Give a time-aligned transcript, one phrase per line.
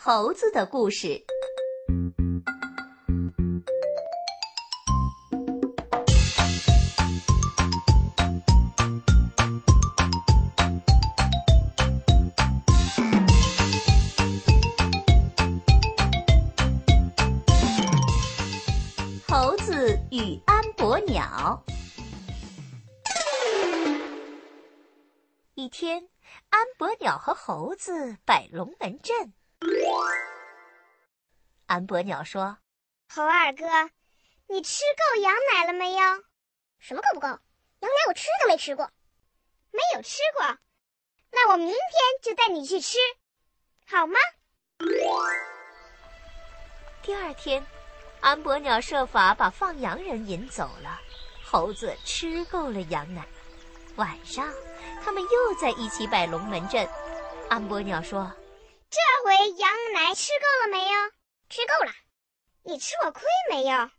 [0.00, 1.20] 猴子的故事。
[19.26, 21.60] 猴子与安博鸟。
[25.56, 26.08] 一天，
[26.50, 29.32] 安博鸟和猴子摆龙门阵。
[31.66, 32.58] 安伯鸟说
[33.12, 33.64] ：“猴二哥，
[34.46, 36.00] 你吃够羊奶了没有？
[36.78, 37.26] 什么够不够？
[37.26, 37.38] 羊
[37.80, 38.90] 奶我吃都没吃过，
[39.70, 40.58] 没有吃过。
[41.30, 41.76] 那我明天
[42.22, 42.96] 就带你去吃，
[43.86, 44.18] 好吗？”
[47.02, 47.64] 第二天，
[48.20, 50.98] 安伯鸟设法把放羊人引走了。
[51.44, 53.26] 猴子吃够了羊奶，
[53.96, 54.52] 晚上
[55.02, 56.88] 他们又在一起摆龙门阵。
[57.48, 58.47] 安伯鸟说：“这
[59.28, 61.10] 回羊奶吃够了没有？”
[61.50, 61.92] 吃够了，
[62.62, 63.90] 你吃过亏没有？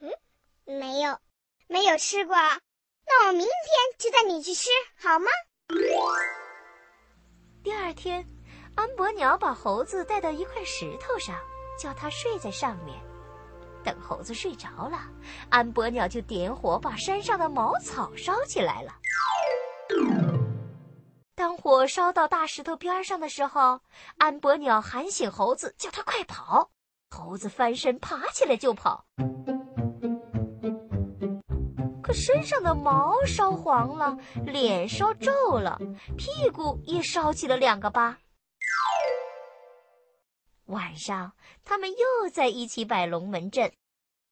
[0.00, 1.18] 嗯，没有，
[1.68, 2.36] 没有吃过。
[2.36, 3.48] 那我明天
[3.98, 4.68] 就带你去吃，
[5.00, 5.30] 好吗？
[7.62, 8.26] 第二天，
[8.74, 11.34] 安博鸟把猴子带到一块石头上，
[11.80, 13.00] 叫它睡在上面。
[13.82, 15.08] 等猴子睡着了，
[15.48, 18.94] 安博鸟就点火把山上的茅草烧起来了。
[21.44, 23.82] 当火烧到大石头边上的时候，
[24.16, 26.70] 安博鸟喊醒猴子，叫他快跑。
[27.10, 29.04] 猴子翻身爬起来就跑，
[32.02, 35.78] 可身上的毛烧黄了，脸烧皱了，
[36.16, 38.16] 屁股也烧起了两个疤。
[40.68, 43.70] 晚上，他们又在一起摆龙门阵。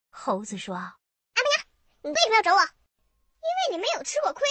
[0.08, 0.94] 猴子说：“阿
[1.34, 1.66] 伯娘，
[2.04, 2.60] 你为什么要找我？
[2.62, 4.42] 因为你没有吃过亏，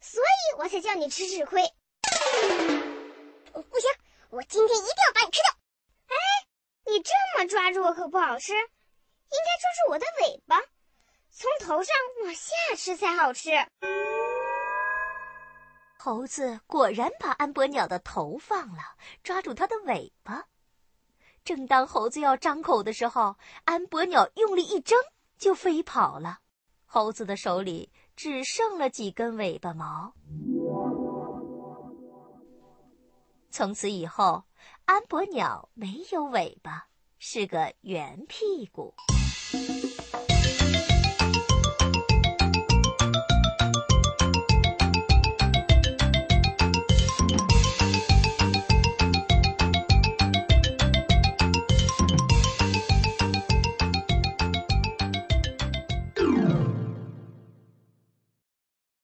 [0.00, 1.64] 所以我才叫你吃吃亏。
[3.52, 3.90] 不行，
[4.30, 5.50] 我今天一定要把你吃掉。”
[6.08, 6.14] 哎
[6.86, 10.60] 你这么抓住我可不好吃，应该抓住我的尾巴，
[11.30, 13.50] 从头上往下吃才好吃。
[15.98, 20.44] 猴子果然把安博鸟的头放了，抓住它的尾巴。
[21.42, 24.98] 正当猴子要张口的时候，安博鸟用力一挣，
[25.38, 26.40] 就飞跑了。
[26.84, 30.14] 猴子的手里只剩了几根尾巴毛。
[33.56, 34.42] 从此以后，
[34.84, 36.88] 安博鸟没有尾巴，
[37.20, 38.92] 是个圆屁股。